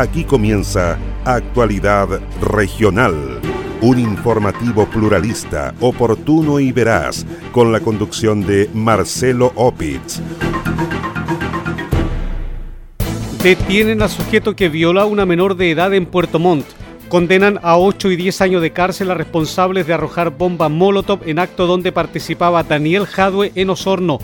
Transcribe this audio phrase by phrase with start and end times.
[0.00, 2.08] Aquí comienza Actualidad
[2.40, 3.38] Regional,
[3.82, 10.22] un informativo pluralista, oportuno y veraz, con la conducción de Marcelo Opitz.
[13.42, 16.64] Detienen al sujeto que viola a una menor de edad en Puerto Montt.
[17.10, 21.38] Condenan a 8 y 10 años de cárcel a responsables de arrojar bomba Molotov en
[21.38, 24.18] acto donde participaba Daniel Jadwe en Osorno.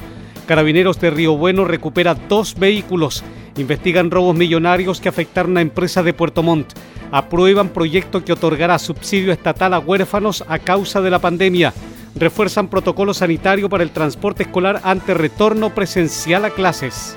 [0.46, 3.22] Carabineros de Río Bueno recupera dos vehículos
[3.56, 6.74] Investigan robos millonarios que afectaron a empresas de Puerto Montt.
[7.10, 11.72] Aprueban proyecto que otorgará subsidio estatal a huérfanos a causa de la pandemia.
[12.14, 17.16] Refuerzan protocolo sanitario para el transporte escolar ante retorno presencial a clases.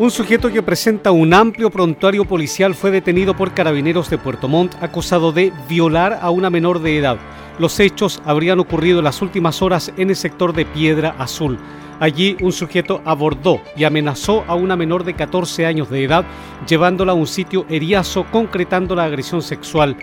[0.00, 4.76] Un sujeto que presenta un amplio prontuario policial fue detenido por carabineros de Puerto Montt
[4.80, 7.18] acusado de violar a una menor de edad.
[7.58, 11.58] Los hechos habrían ocurrido en las últimas horas en el sector de Piedra Azul.
[11.98, 16.24] Allí un sujeto abordó y amenazó a una menor de 14 años de edad,
[16.68, 19.96] llevándola a un sitio eriazo concretando la agresión sexual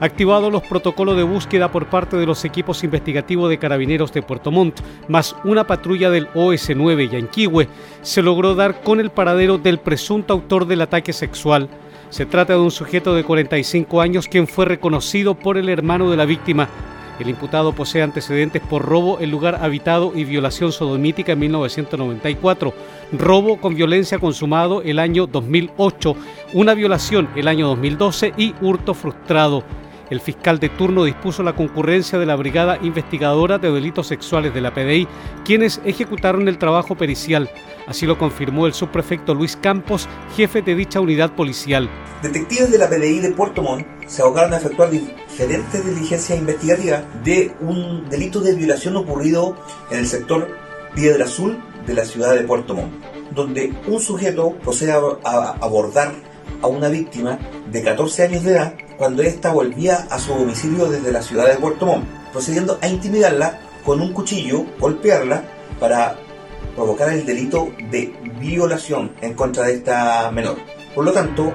[0.00, 4.50] activados los protocolos de búsqueda por parte de los equipos investigativos de carabineros de Puerto
[4.50, 7.68] Montt, más una patrulla del OS-9 Yanquihue,
[8.02, 11.68] se logró dar con el paradero del presunto autor del ataque sexual.
[12.10, 16.16] Se trata de un sujeto de 45 años quien fue reconocido por el hermano de
[16.16, 16.68] la víctima.
[17.18, 22.74] El imputado posee antecedentes por robo en lugar habitado y violación sodomítica en 1994,
[23.12, 26.14] robo con violencia consumado el año 2008,
[26.52, 29.64] una violación el año 2012 y hurto frustrado.
[30.08, 34.60] El fiscal de turno dispuso la concurrencia de la Brigada Investigadora de Delitos Sexuales de
[34.60, 35.08] la PDI,
[35.44, 37.50] quienes ejecutaron el trabajo pericial.
[37.88, 41.90] Así lo confirmó el subprefecto Luis Campos, jefe de dicha unidad policial.
[42.22, 47.52] Detectives de la PDI de Puerto Montt se ahogaron a efectuar diferentes diligencias investigativas de
[47.60, 49.56] un delito de violación ocurrido
[49.90, 50.48] en el sector
[50.94, 52.92] Piedra Azul de la ciudad de Puerto Montt,
[53.34, 56.14] donde un sujeto procede a abordar
[56.62, 57.38] a una víctima
[57.70, 61.56] de 14 años de edad cuando ésta volvía a su domicilio desde la ciudad de
[61.56, 65.44] Puerto Montt, procediendo a intimidarla con un cuchillo, golpearla
[65.78, 66.16] para
[66.74, 70.56] provocar el delito de violación en contra de esta menor.
[70.94, 71.52] Por lo tanto,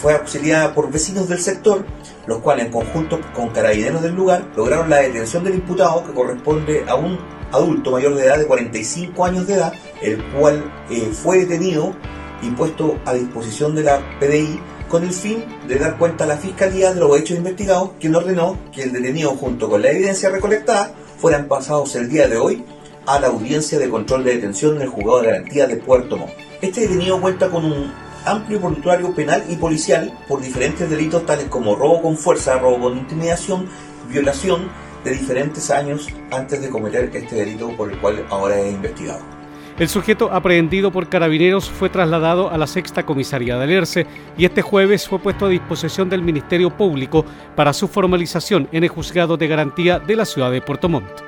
[0.00, 1.84] fue auxiliada por vecinos del sector,
[2.26, 6.84] los cuales en conjunto con carabineros del lugar lograron la detención del imputado que corresponde
[6.88, 7.18] a un
[7.52, 11.94] adulto mayor de edad de 45 años de edad, el cual eh, fue detenido
[12.42, 16.36] y puesto a disposición de la PDI con el fin de dar cuenta a la
[16.36, 20.92] Fiscalía de los hechos investigados, quien ordenó que el detenido junto con la evidencia recolectada
[21.18, 22.64] fueran pasados el día de hoy
[23.06, 26.32] a la audiencia de control de detención en el juzgado de garantía de Puerto Montt.
[26.60, 27.92] Este detenido cuenta con un
[28.24, 32.98] amplio prontuario penal y policial por diferentes delitos tales como robo con fuerza, robo con
[32.98, 33.68] intimidación,
[34.08, 34.68] violación
[35.04, 39.41] de diferentes años antes de cometer este delito por el cual ahora es investigado.
[39.78, 44.06] El sujeto aprehendido por carabineros fue trasladado a la sexta comisaría de Alerce
[44.36, 47.24] y este jueves fue puesto a disposición del Ministerio Público
[47.56, 51.21] para su formalización en el juzgado de garantía de la ciudad de Puerto Montt.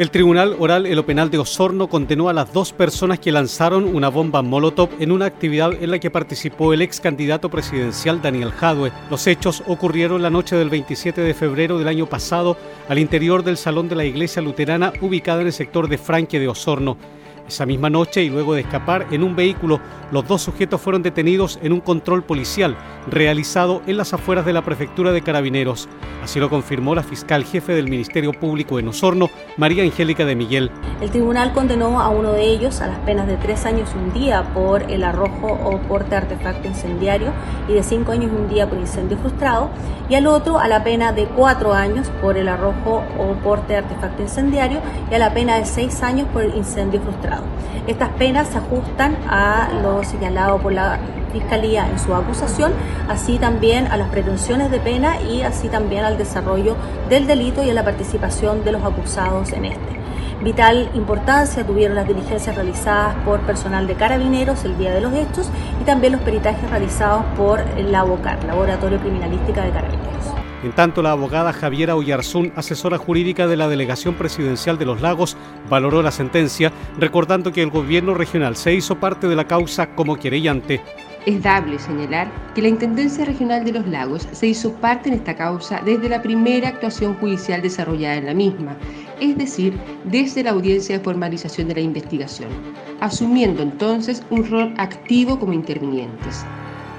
[0.00, 3.84] El Tribunal Oral en lo Penal de Osorno condenó a las dos personas que lanzaron
[3.84, 8.50] una bomba Molotov en una actividad en la que participó el ex candidato presidencial Daniel
[8.50, 8.92] Jadwe.
[9.10, 12.56] Los hechos ocurrieron la noche del 27 de febrero del año pasado
[12.88, 16.48] al interior del salón de la iglesia luterana ubicada en el sector de Franque de
[16.48, 16.96] Osorno.
[17.50, 19.80] Esa misma noche y luego de escapar en un vehículo,
[20.12, 22.76] los dos sujetos fueron detenidos en un control policial
[23.08, 25.88] realizado en las afueras de la prefectura de Carabineros.
[26.22, 30.70] Así lo confirmó la fiscal jefe del Ministerio Público en Osorno, María Angélica de Miguel.
[31.00, 34.54] El tribunal condenó a uno de ellos a las penas de tres años un día
[34.54, 37.32] por el arrojo o porte artefacto incendiario
[37.68, 39.70] y de cinco años un día por incendio frustrado,
[40.08, 44.22] y al otro a la pena de cuatro años por el arrojo o porte artefacto
[44.22, 44.78] incendiario
[45.10, 47.39] y a la pena de seis años por el incendio frustrado.
[47.86, 50.98] Estas penas se ajustan a lo señalado por la
[51.32, 52.72] Fiscalía en su acusación,
[53.08, 56.74] así también a las pretensiones de pena y así también al desarrollo
[57.08, 60.00] del delito y a la participación de los acusados en este.
[60.42, 65.50] Vital importancia tuvieron las diligencias realizadas por personal de carabineros el día de los hechos
[65.80, 69.99] y también los peritajes realizados por la ABOCAR, Laboratorio Criminalística de Carabineros.
[70.62, 75.36] En tanto, la abogada Javiera Oyarzún, asesora jurídica de la Delegación Presidencial de los Lagos,
[75.70, 80.16] valoró la sentencia, recordando que el gobierno regional se hizo parte de la causa como
[80.16, 80.82] querellante.
[81.24, 85.34] Es dable señalar que la Intendencia Regional de los Lagos se hizo parte en esta
[85.34, 88.76] causa desde la primera actuación judicial desarrollada en la misma,
[89.18, 92.48] es decir, desde la audiencia de formalización de la investigación,
[93.00, 96.44] asumiendo entonces un rol activo como intervinientes.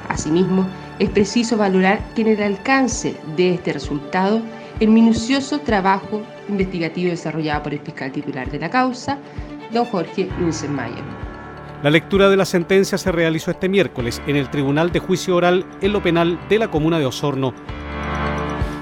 [0.08, 0.68] Asimismo,
[1.02, 4.40] es preciso valorar que en el alcance de este resultado,
[4.80, 9.18] el minucioso trabajo investigativo desarrollado por el fiscal titular de la causa,
[9.74, 10.30] don Jorge
[10.70, 11.04] Mayer.
[11.82, 15.66] La lectura de la sentencia se realizó este miércoles en el Tribunal de Juicio Oral
[15.82, 17.52] en lo penal de la comuna de Osorno.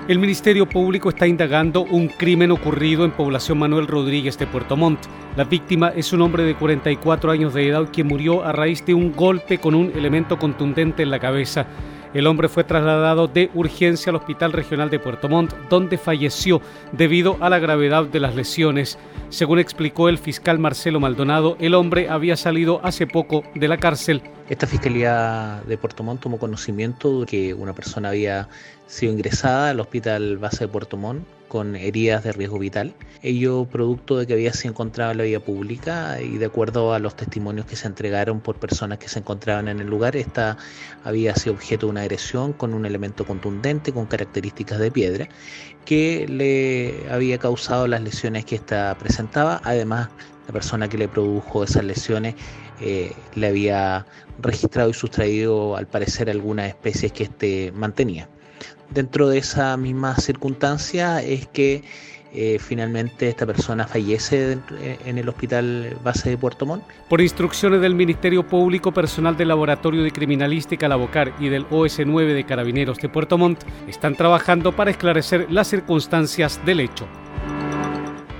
[0.10, 5.00] El Ministerio Público está indagando un crimen ocurrido en población Manuel Rodríguez de Puerto Montt.
[5.38, 8.94] La víctima es un hombre de 44 años de edad que murió a raíz de
[8.94, 11.66] un golpe con un elemento contundente en la cabeza.
[12.14, 16.60] El hombre fue trasladado de urgencia al Hospital Regional de Puerto Montt, donde falleció
[16.92, 18.98] debido a la gravedad de las lesiones.
[19.30, 24.24] Según explicó el fiscal Marcelo Maldonado, el hombre había salido hace poco de la cárcel.
[24.50, 28.50] Esta fiscalía de Puerto Montt tomó conocimiento de que una persona había
[28.88, 32.96] sido ingresada al Hospital Base de Puerto Montt con heridas de riesgo vital.
[33.22, 37.00] Ello producto de que había sido encontrado en la vía pública y de acuerdo a
[37.00, 40.58] los testimonios que se entregaron por personas que se encontraban en el lugar, esta
[41.04, 45.28] había sido objeto de una agresión con un elemento contundente con características de piedra
[45.84, 49.60] que le había causado las lesiones que ésta presentaba.
[49.66, 50.10] Además,
[50.48, 52.36] la persona que le produjo esas lesiones
[52.82, 54.06] eh, le había
[54.40, 58.30] registrado y sustraído al parecer algunas especies que éste mantenía.
[58.92, 61.84] Dentro de esa misma circunstancia es que
[62.32, 66.84] eh, finalmente esta persona fallece en el hospital base de Puerto Montt.
[67.08, 72.34] Por instrucciones del Ministerio Público, personal del Laboratorio de Criminalística La Bocar y del OS9
[72.34, 77.08] de Carabineros de Puerto Montt están trabajando para esclarecer las circunstancias del hecho.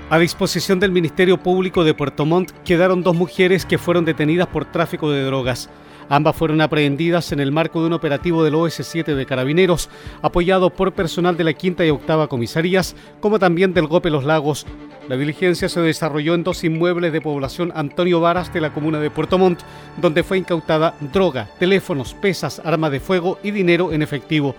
[0.08, 4.64] A disposición del Ministerio Público de Puerto Montt quedaron dos mujeres que fueron detenidas por
[4.64, 5.70] tráfico de drogas.
[6.10, 9.88] Ambas fueron aprehendidas en el marco de un operativo del OS-7 de Carabineros,
[10.22, 14.66] apoyado por personal de la quinta y octava comisarías, como también del GOPE Los Lagos.
[15.08, 19.08] La diligencia se desarrolló en dos inmuebles de población Antonio Varas de la comuna de
[19.08, 19.60] Puerto Montt,
[19.98, 24.56] donde fue incautada droga, teléfonos, pesas, armas de fuego y dinero en efectivo.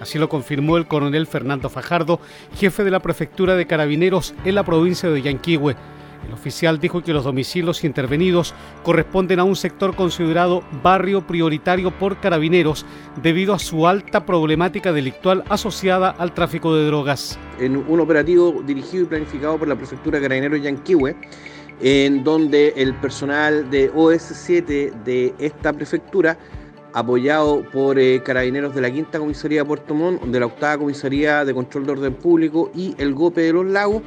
[0.00, 2.18] Así lo confirmó el coronel Fernando Fajardo,
[2.56, 5.76] jefe de la prefectura de Carabineros en la provincia de Yanquihue.
[6.26, 12.18] El oficial dijo que los domicilios intervenidos corresponden a un sector considerado barrio prioritario por
[12.18, 12.84] carabineros
[13.22, 17.38] debido a su alta problemática delictual asociada al tráfico de drogas.
[17.58, 21.16] En un operativo dirigido y planificado por la prefectura de Carabineros Yanquihue,
[21.80, 26.38] en donde el personal de OS7 de esta prefectura
[26.94, 31.44] apoyado por eh, carabineros de la Quinta Comisaría de Puerto Montt, de la Octava Comisaría
[31.44, 34.02] de Control de Orden Público y el GOPE de los Lagos,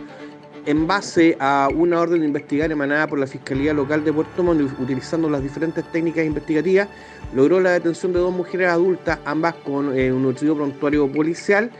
[0.67, 4.69] en base a una orden de investigar emanada por la Fiscalía Local de Puerto Montt,
[4.79, 6.89] utilizando las diferentes técnicas investigativas,
[7.33, 11.71] logró la detención de dos mujeres adultas, ambas con eh, un nutrido prontuario policial,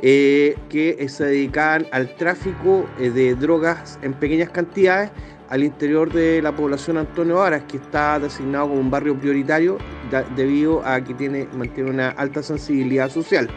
[0.00, 5.10] eh, que se dedicaban al tráfico eh, de drogas en pequeñas cantidades
[5.48, 9.78] al interior de la población Antonio Varas, que está designado como un barrio prioritario
[10.36, 13.48] debido a que tiene, mantiene una alta sensibilidad social.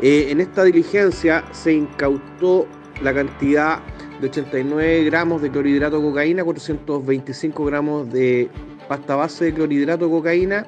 [0.00, 2.66] en esta diligencia se incautó
[3.02, 3.80] la cantidad
[4.20, 8.48] de 89 gramos de clorhidrato de cocaína, 425 gramos de
[8.88, 10.66] pasta base de clorhidrato de cocaína,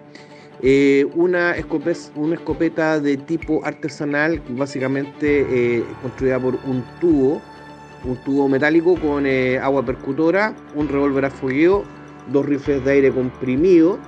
[0.63, 7.43] eh, una, escopeta, una escopeta de tipo artesanal, básicamente eh, construida por un tubo,
[8.05, 11.85] un tubo metálico con eh, agua percutora, un revólver a fogueo,
[12.33, 13.99] dos rifles de aire comprimido.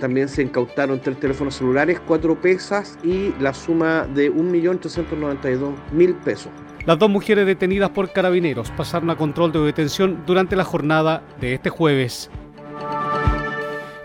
[0.00, 6.52] también se incautaron tres teléfonos celulares, cuatro pesas y la suma de 1.892.000 pesos.
[6.88, 11.52] Las dos mujeres detenidas por carabineros pasaron a control de detención durante la jornada de
[11.52, 12.30] este jueves.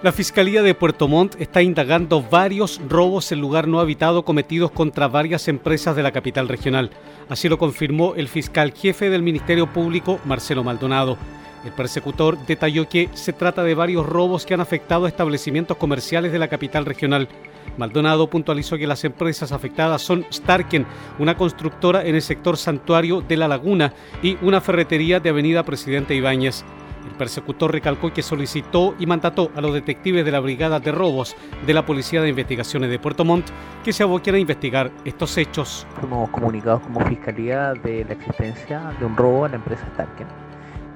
[0.01, 5.07] La Fiscalía de Puerto Montt está indagando varios robos en lugar no habitado cometidos contra
[5.07, 6.89] varias empresas de la capital regional.
[7.29, 11.17] Así lo confirmó el fiscal jefe del Ministerio Público, Marcelo Maldonado.
[11.65, 16.31] El persecutor detalló que se trata de varios robos que han afectado a establecimientos comerciales
[16.31, 17.29] de la capital regional.
[17.77, 20.85] Maldonado puntualizó que las empresas afectadas son Starken,
[21.19, 26.13] una constructora en el sector santuario de La Laguna, y una ferretería de Avenida Presidente
[26.15, 26.65] Ibáñez.
[27.05, 31.35] El persecutor recalcó que solicitó y mandató a los detectives de la Brigada de Robos
[31.65, 33.47] de la Policía de Investigaciones de Puerto Montt
[33.83, 35.85] que se aboquen a investigar estos hechos.
[35.99, 40.52] Fuimos comunicados como Fiscalía de la existencia de un robo a la empresa Starken.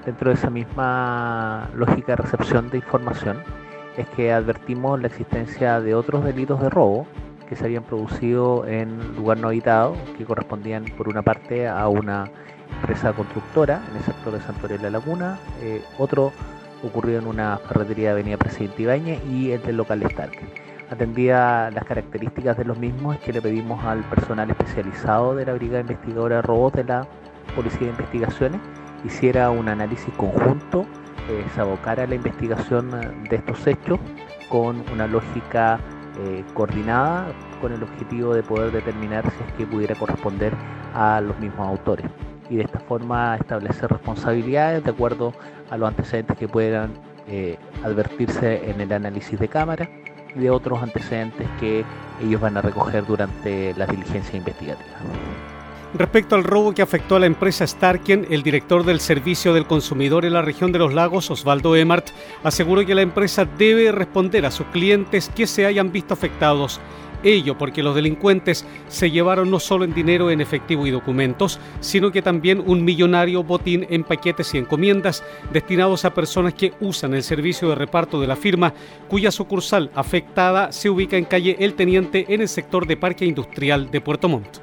[0.07, 3.43] Dentro de esa misma lógica de recepción de información,
[3.97, 7.05] es que advertimos la existencia de otros delitos de robo
[7.49, 12.31] que se habían producido en lugar no habitado, que correspondían por una parte a una
[12.79, 16.31] empresa constructora en el sector de Santorio de la Laguna, eh, otro
[16.83, 20.39] ocurrido en una ferretería de Avenida Presidente Ibañez y el del local Stark.
[20.89, 25.53] Atendía las características de los mismos, es que le pedimos al personal especializado de la
[25.53, 27.05] Brigada Investigadora de Robots de la
[27.53, 28.61] Policía de Investigaciones
[29.05, 30.85] hiciera un análisis conjunto,
[31.29, 32.91] eh, se abocara a la investigación
[33.29, 33.99] de estos hechos
[34.49, 35.79] con una lógica
[36.19, 37.27] eh, coordinada
[37.61, 40.53] con el objetivo de poder determinar si es que pudiera corresponder
[40.93, 42.05] a los mismos autores
[42.49, 45.33] y de esta forma establecer responsabilidades de acuerdo
[45.69, 46.91] a los antecedentes que puedan
[47.27, 49.89] eh, advertirse en el análisis de cámara
[50.35, 51.83] y de otros antecedentes que
[52.23, 55.01] ellos van a recoger durante las diligencias investigativas.
[55.93, 60.25] Respecto al robo que afectó a la empresa Starken, el director del Servicio del Consumidor
[60.25, 62.09] en la región de los lagos, Osvaldo Emart,
[62.43, 66.81] aseguró que la empresa debe responder a sus clientes que se hayan visto afectados.
[67.23, 72.11] Ello porque los delincuentes se llevaron no solo en dinero en efectivo y documentos, sino
[72.11, 77.23] que también un millonario botín en paquetes y encomiendas destinados a personas que usan el
[77.23, 78.73] servicio de reparto de la firma,
[79.07, 83.89] cuya sucursal afectada se ubica en calle El Teniente en el sector de Parque Industrial
[83.89, 84.59] de Puerto Montt.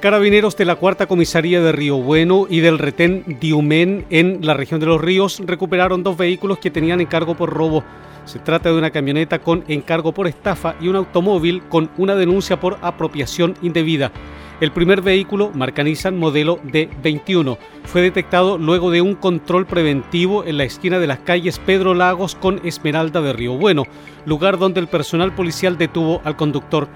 [0.00, 4.78] Carabineros de la Cuarta Comisaría de Río Bueno y del retén Diumén en la región
[4.78, 7.82] de los ríos recuperaron dos vehículos que tenían encargo por robo.
[8.24, 12.60] Se trata de una camioneta con encargo por estafa y un automóvil con una denuncia
[12.60, 14.12] por apropiación indebida.
[14.60, 20.58] El primer vehículo, marca Nissan modelo D21, fue detectado luego de un control preventivo en
[20.58, 23.82] la esquina de las calles Pedro Lagos con Esmeralda de Río Bueno,
[24.26, 26.88] lugar donde el personal policial detuvo al conductor.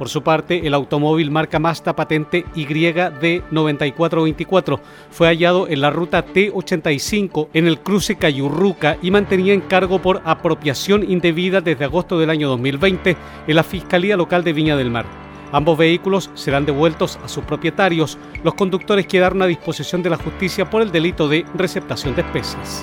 [0.00, 4.80] Por su parte, el automóvil marca Mazda patente YD9424
[5.10, 10.22] fue hallado en la ruta T85 en el cruce Cayurruca y mantenía en cargo por
[10.24, 13.14] apropiación indebida desde agosto del año 2020
[13.46, 15.04] en la Fiscalía Local de Viña del Mar.
[15.52, 18.16] Ambos vehículos serán devueltos a sus propietarios.
[18.42, 22.82] Los conductores quedaron a disposición de la justicia por el delito de receptación de especies.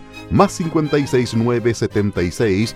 [0.31, 2.75] más 569 76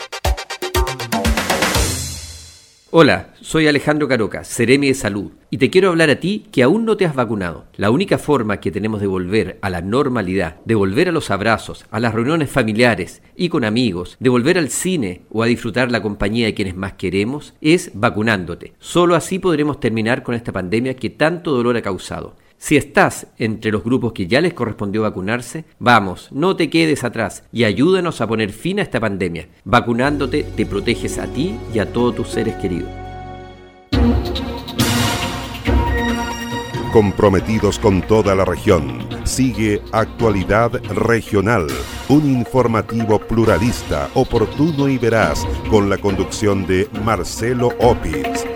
[2.93, 6.83] Hola, soy Alejandro Caroca, Ceremi de Salud, y te quiero hablar a ti que aún
[6.83, 7.63] no te has vacunado.
[7.77, 11.85] La única forma que tenemos de volver a la normalidad, de volver a los abrazos,
[11.89, 16.01] a las reuniones familiares y con amigos, de volver al cine o a disfrutar la
[16.01, 18.73] compañía de quienes más queremos, es vacunándote.
[18.79, 22.35] Solo así podremos terminar con esta pandemia que tanto dolor ha causado.
[22.61, 27.43] Si estás entre los grupos que ya les correspondió vacunarse, vamos, no te quedes atrás
[27.51, 29.47] y ayúdanos a poner fin a esta pandemia.
[29.65, 32.87] Vacunándote te proteges a ti y a todos tus seres queridos.
[36.93, 41.65] Comprometidos con toda la región, sigue Actualidad Regional,
[42.09, 48.50] un informativo pluralista, oportuno y veraz, con la conducción de Marcelo Opitz.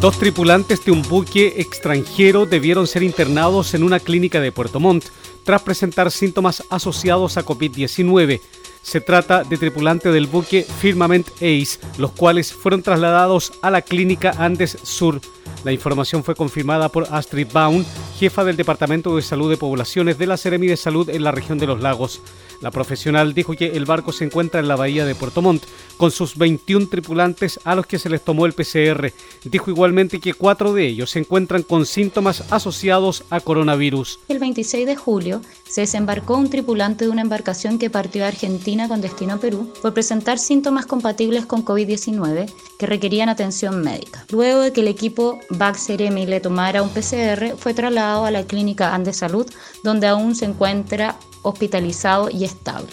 [0.00, 5.06] Dos tripulantes de un buque extranjero debieron ser internados en una clínica de Puerto Montt
[5.42, 8.40] tras presentar síntomas asociados a COVID-19.
[8.80, 14.34] Se trata de tripulante del buque Firmament Ace, los cuales fueron trasladados a la clínica
[14.38, 15.20] Andes Sur.
[15.64, 17.84] La información fue confirmada por Astrid Baum,
[18.20, 21.58] jefa del Departamento de Salud de Poblaciones de la Seremi de Salud en la región
[21.58, 22.22] de los lagos.
[22.60, 25.64] La profesional dijo que el barco se encuentra en la bahía de Puerto Montt
[25.96, 29.12] con sus 21 tripulantes a los que se les tomó el PCR.
[29.44, 34.18] Dijo igualmente que cuatro de ellos se encuentran con síntomas asociados a coronavirus.
[34.28, 38.88] El 26 de julio se desembarcó un tripulante de una embarcación que partió de Argentina
[38.88, 44.24] con destino a Perú por presentar síntomas compatibles con COVID-19 que requerían atención médica.
[44.30, 48.94] Luego de que el equipo Baxeremi le tomara un PCR, fue trasladado a la clínica
[48.94, 49.46] Andes Salud,
[49.82, 51.16] donde aún se encuentra
[51.48, 52.92] hospitalizado y estable.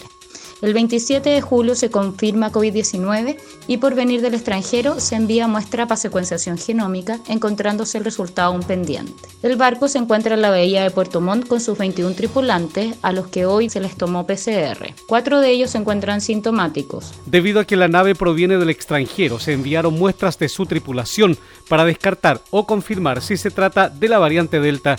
[0.62, 3.36] El 27 de julio se confirma COVID-19
[3.66, 8.62] y por venir del extranjero se envía muestra para secuenciación genómica, encontrándose el resultado un
[8.62, 9.28] pendiente.
[9.42, 13.12] El barco se encuentra en la bahía de Puerto Montt con sus 21 tripulantes, a
[13.12, 14.94] los que hoy se les tomó PCR.
[15.06, 17.12] Cuatro de ellos se encuentran sintomáticos.
[17.26, 21.36] Debido a que la nave proviene del extranjero, se enviaron muestras de su tripulación
[21.68, 24.96] para descartar o confirmar si se trata de la variante Delta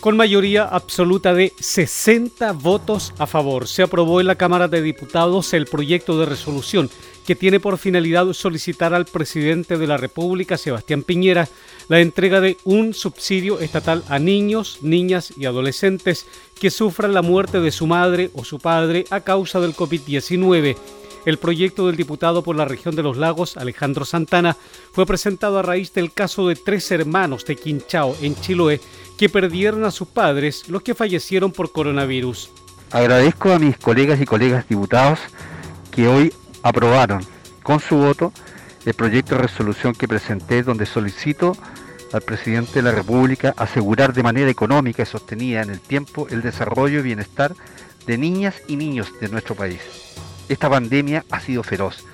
[0.00, 3.66] con mayoría absoluta de 60 votos a favor.
[3.66, 6.90] Se aprobó en la Cámara de Diputados el proyecto de resolución
[7.26, 11.48] que tiene por finalidad solicitar al presidente de la República, Sebastián Piñera,
[11.88, 16.26] la entrega de un subsidio estatal a niños, niñas y adolescentes
[16.58, 20.76] que sufran la muerte de su madre o su padre a causa del COVID-19.
[21.28, 24.56] El proyecto del diputado por la región de los lagos, Alejandro Santana,
[24.92, 28.80] fue presentado a raíz del caso de tres hermanos de Quinchao, en Chiloé,
[29.18, 32.50] que perdieron a sus padres, los que fallecieron por coronavirus.
[32.92, 35.18] Agradezco a mis colegas y colegas diputados
[35.90, 36.32] que hoy
[36.62, 37.20] aprobaron
[37.62, 38.32] con su voto
[38.86, 41.54] el proyecto de resolución que presenté donde solicito
[42.14, 46.40] al presidente de la República asegurar de manera económica y sostenida en el tiempo el
[46.40, 47.54] desarrollo y bienestar
[48.06, 49.82] de niñas y niños de nuestro país.
[50.48, 52.04] Esta pandemia ha sido feroz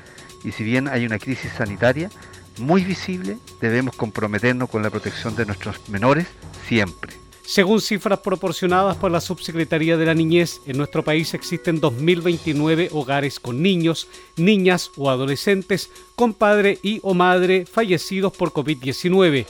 [0.43, 2.11] y si bien hay una crisis sanitaria
[2.59, 6.27] muy visible, debemos comprometernos con la protección de nuestros menores
[6.69, 7.15] siempre.
[7.47, 13.39] Según cifras proporcionadas por la Subsecretaría de la Niñez, en nuestro país existen 2.029 hogares
[13.39, 19.47] con niños, niñas o adolescentes con padre y o madre fallecidos por COVID-19.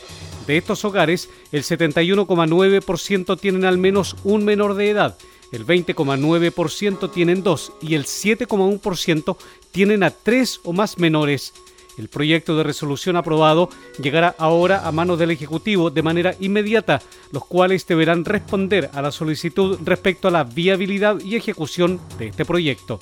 [0.47, 5.16] De estos hogares, el 71,9% tienen al menos un menor de edad,
[5.55, 9.37] el 20,9% tienen dos y el 7,1%
[9.71, 11.55] tienen a tres o más menores.
[11.97, 13.69] El proyecto de resolución aprobado
[14.03, 19.12] llegará ahora a manos del Ejecutivo de manera inmediata, los cuales deberán responder a la
[19.12, 22.99] solicitud respecto a la viabilidad y ejecución de este proyecto.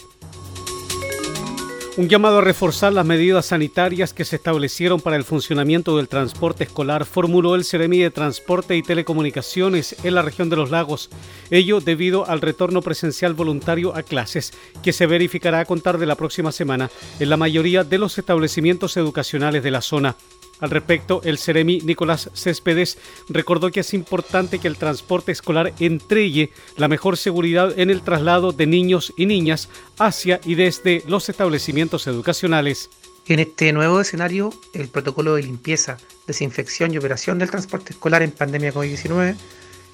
[1.98, 6.64] Un llamado a reforzar las medidas sanitarias que se establecieron para el funcionamiento del transporte
[6.64, 11.10] escolar formuló el Ceremi de Transporte y Telecomunicaciones en la región de los lagos,
[11.50, 16.14] ello debido al retorno presencial voluntario a clases, que se verificará a contar de la
[16.14, 20.16] próxima semana en la mayoría de los establecimientos educacionales de la zona.
[20.62, 22.96] Al respecto, el Ceremi Nicolás Céspedes
[23.28, 28.52] recordó que es importante que el transporte escolar entregue la mejor seguridad en el traslado
[28.52, 32.90] de niños y niñas hacia y desde los establecimientos educacionales.
[33.26, 35.96] En este nuevo escenario, el protocolo de limpieza,
[36.28, 39.34] desinfección y operación del transporte escolar en pandemia COVID-19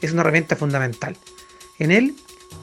[0.02, 1.16] es una herramienta fundamental.
[1.78, 2.14] En él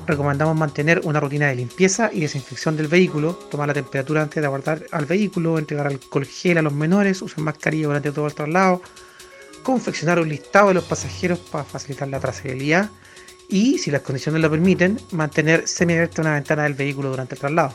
[0.07, 4.47] recomendamos mantener una rutina de limpieza y desinfección del vehículo, tomar la temperatura antes de
[4.47, 8.81] abordar al vehículo, entregar alcohol gel a los menores, usar mascarilla durante todo el traslado,
[9.63, 12.89] confeccionar un listado de los pasajeros para facilitar la trazabilidad
[13.49, 17.73] y, si las condiciones lo permiten, mantener semiabierta una ventana del vehículo durante el traslado.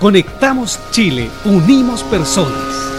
[0.00, 2.90] Conectamos Chile, unimos personas.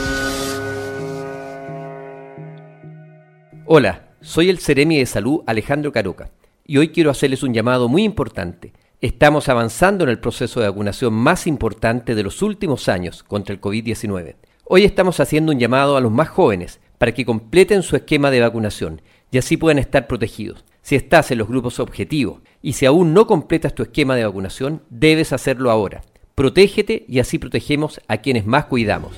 [3.66, 6.30] Hola, soy el Ceremi de Salud Alejandro Caroca
[6.64, 8.74] y hoy quiero hacerles un llamado muy importante.
[9.00, 13.62] Estamos avanzando en el proceso de vacunación más importante de los últimos años contra el
[13.62, 14.36] COVID-19.
[14.66, 18.42] Hoy estamos haciendo un llamado a los más jóvenes para que completen su esquema de
[18.42, 20.66] vacunación y así puedan estar protegidos.
[20.84, 24.84] Si estás en los grupos objetivos y si aún no completas tu esquema de vacunación,
[24.92, 26.04] debes hacerlo ahora.
[26.36, 29.14] Protégete y así protegemos a quienes más cuidamos.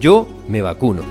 [0.00, 1.02] Yo me vacuno.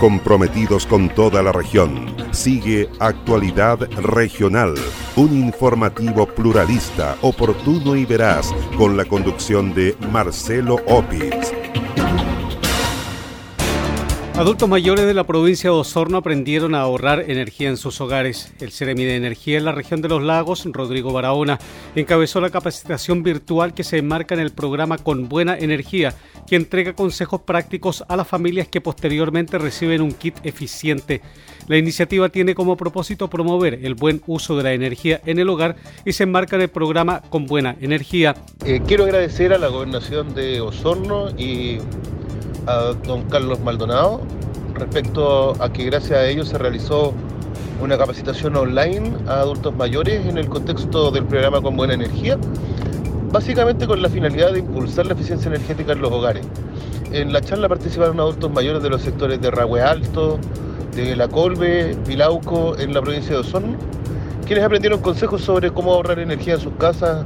[0.00, 2.14] Comprometidos con toda la región.
[2.32, 4.74] Sigue Actualidad Regional,
[5.16, 11.52] un informativo pluralista, oportuno y veraz, con la conducción de Marcelo Opitz.
[14.36, 18.52] Adultos mayores de la provincia de Osorno aprendieron a ahorrar energía en sus hogares.
[18.58, 21.60] El Ceremi de Energía en la región de los lagos, Rodrigo Barahona,
[21.94, 26.16] encabezó la capacitación virtual que se enmarca en el programa Con Buena Energía,
[26.48, 31.20] que entrega consejos prácticos a las familias que posteriormente reciben un kit eficiente.
[31.68, 35.76] La iniciativa tiene como propósito promover el buen uso de la energía en el hogar
[36.04, 38.34] y se enmarca en el programa Con Buena Energía.
[38.66, 41.78] Eh, quiero agradecer a la gobernación de Osorno y
[42.66, 44.20] a don Carlos Maldonado
[44.74, 47.12] respecto a que gracias a ellos se realizó
[47.80, 52.38] una capacitación online a adultos mayores en el contexto del programa Con Buena Energía,
[53.30, 56.46] básicamente con la finalidad de impulsar la eficiencia energética en los hogares.
[57.12, 60.38] En la charla participaron adultos mayores de los sectores de Ragüe Alto,
[60.94, 63.76] de La Colbe, Vilauco, en la provincia de Osorno,
[64.46, 67.24] quienes aprendieron consejos sobre cómo ahorrar energía en sus casas,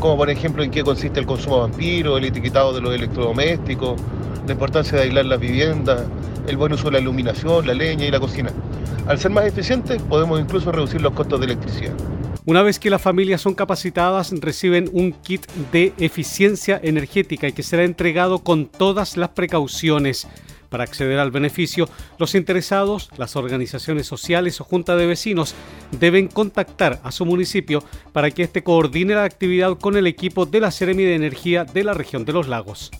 [0.00, 4.00] como por ejemplo en qué consiste el consumo vampiro, el etiquetado de los electrodomésticos,
[4.46, 6.04] la importancia de aislar las viviendas,
[6.46, 8.50] el buen uso de la iluminación, la leña y la cocina.
[9.06, 11.94] Al ser más eficientes, podemos incluso reducir los costos de electricidad.
[12.46, 17.62] Una vez que las familias son capacitadas, reciben un kit de eficiencia energética y que
[17.62, 20.26] será entregado con todas las precauciones.
[20.68, 25.54] Para acceder al beneficio, los interesados, las organizaciones sociales o junta de vecinos
[25.92, 30.60] deben contactar a su municipio para que éste coordine la actividad con el equipo de
[30.60, 32.90] la Seremi de Energía de la región de los lagos.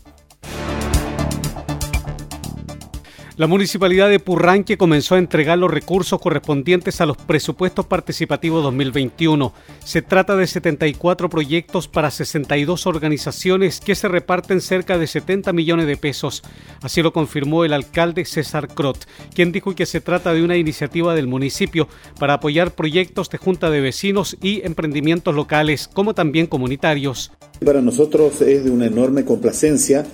[3.37, 9.53] La municipalidad de Purranque comenzó a entregar los recursos correspondientes a los presupuestos participativos 2021.
[9.85, 15.89] Se trata de 74 proyectos para 62 organizaciones que se reparten cerca de 70 millones
[15.89, 16.45] de pesos.
[16.81, 21.17] Así lo confirmó el alcalde César Crot, quien dijo que se trata de una iniciativa
[21.17, 21.89] del municipio
[22.21, 27.33] para apoyar proyectos de junta de vecinos y emprendimientos locales, como también comunitarios.
[27.65, 30.07] Para nosotros es de una enorme complacencia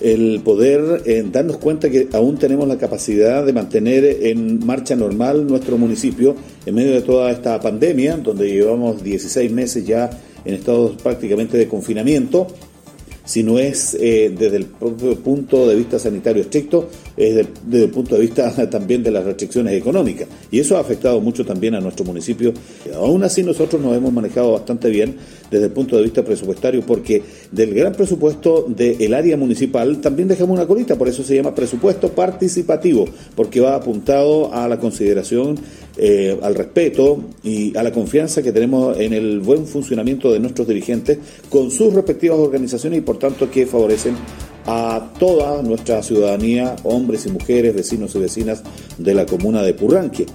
[0.00, 5.46] el poder eh, darnos cuenta que aún tenemos la capacidad de mantener en marcha normal
[5.46, 10.10] nuestro municipio en medio de toda esta pandemia, donde llevamos 16 meses ya
[10.44, 12.46] en estado prácticamente de confinamiento.
[13.24, 18.14] Si no es eh, desde el punto de vista sanitario estricto, es desde, el punto
[18.14, 20.28] de vista también de las restricciones económicas.
[20.50, 22.52] Y eso ha afectado mucho también a nuestro municipio.
[22.94, 25.16] Aún así nosotros nos hemos manejado bastante bien
[25.50, 30.56] desde el punto de vista presupuestario, porque del gran presupuesto del área municipal también dejamos
[30.56, 35.58] una colita, por eso se llama presupuesto participativo, porque va apuntado a la consideración
[35.96, 40.68] eh, al respeto y a la confianza que tenemos en el buen funcionamiento de nuestros
[40.68, 44.14] dirigentes con sus respectivas organizaciones y por tanto que favorecen
[44.70, 48.62] a toda nuestra ciudadanía, hombres y mujeres, vecinos y vecinas
[48.98, 50.26] de la comuna de Purranque.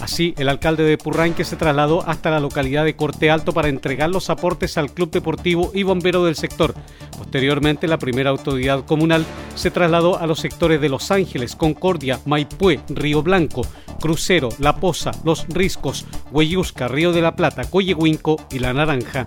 [0.00, 4.08] Así, el alcalde de Purranque se trasladó hasta la localidad de Corte Alto para entregar
[4.08, 6.72] los aportes al Club Deportivo y Bombero del sector.
[7.18, 9.26] Posteriormente, la primera autoridad comunal
[9.56, 13.62] se trasladó a los sectores de Los Ángeles, Concordia, Maipue, Río Blanco,
[14.00, 19.26] Crucero, La Poza, Los Riscos, Hueyusca, Río de la Plata, Coyehuinco y La Naranja.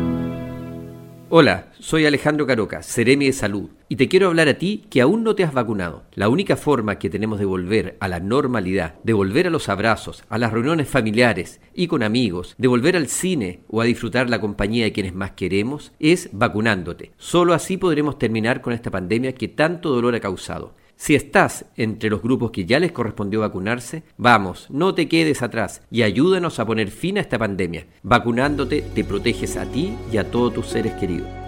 [1.33, 5.23] Hola, soy Alejandro Caroca, Ceremi de Salud, y te quiero hablar a ti que aún
[5.23, 6.03] no te has vacunado.
[6.13, 10.25] La única forma que tenemos de volver a la normalidad, de volver a los abrazos,
[10.27, 14.41] a las reuniones familiares y con amigos, de volver al cine o a disfrutar la
[14.41, 17.13] compañía de quienes más queremos, es vacunándote.
[17.15, 20.75] Solo así podremos terminar con esta pandemia que tanto dolor ha causado.
[21.01, 25.81] Si estás entre los grupos que ya les correspondió vacunarse, vamos, no te quedes atrás
[25.89, 27.87] y ayúdanos a poner fin a esta pandemia.
[28.03, 31.40] Vacunándote te proteges a ti y a todos tus seres queridos.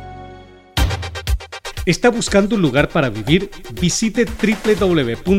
[1.85, 3.49] ¿Está buscando un lugar para vivir?
[3.73, 5.33] Visite www.avifel.cl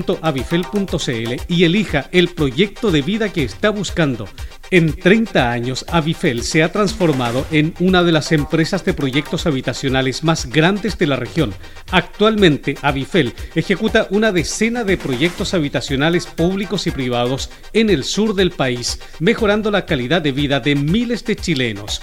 [1.49, 4.29] y elija el proyecto de vida que está buscando.
[4.71, 10.25] En 30 años, Avifel se ha transformado en una de las empresas de proyectos habitacionales
[10.25, 11.55] más grandes de la región.
[11.91, 18.51] Actualmente, Avifel ejecuta una decena de proyectos habitacionales públicos y privados en el sur del
[18.51, 22.03] país, mejorando la calidad de vida de miles de chilenos.